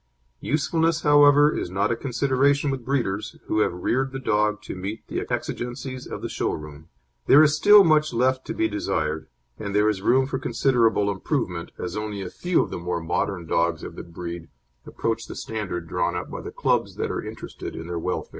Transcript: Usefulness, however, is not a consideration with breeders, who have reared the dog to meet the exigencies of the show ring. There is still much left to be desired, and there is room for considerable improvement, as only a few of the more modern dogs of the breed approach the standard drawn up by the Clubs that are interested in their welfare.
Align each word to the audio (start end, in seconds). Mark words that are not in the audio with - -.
Usefulness, 0.39 1.01
however, 1.03 1.55
is 1.55 1.69
not 1.69 1.91
a 1.91 1.95
consideration 1.95 2.71
with 2.71 2.83
breeders, 2.83 3.37
who 3.45 3.59
have 3.59 3.71
reared 3.83 4.11
the 4.11 4.17
dog 4.17 4.59
to 4.63 4.73
meet 4.73 5.05
the 5.07 5.23
exigencies 5.29 6.07
of 6.07 6.23
the 6.23 6.27
show 6.27 6.53
ring. 6.53 6.89
There 7.27 7.43
is 7.43 7.55
still 7.55 7.83
much 7.83 8.11
left 8.11 8.43
to 8.47 8.55
be 8.55 8.67
desired, 8.67 9.27
and 9.59 9.75
there 9.75 9.87
is 9.87 10.01
room 10.01 10.25
for 10.25 10.39
considerable 10.39 11.11
improvement, 11.11 11.71
as 11.77 11.95
only 11.95 12.23
a 12.23 12.31
few 12.31 12.63
of 12.63 12.71
the 12.71 12.79
more 12.79 12.99
modern 12.99 13.45
dogs 13.45 13.83
of 13.83 13.95
the 13.95 14.01
breed 14.01 14.49
approach 14.87 15.27
the 15.27 15.35
standard 15.35 15.87
drawn 15.87 16.15
up 16.15 16.31
by 16.31 16.41
the 16.41 16.49
Clubs 16.49 16.95
that 16.95 17.11
are 17.11 17.23
interested 17.23 17.75
in 17.75 17.85
their 17.85 17.99
welfare. 17.99 18.29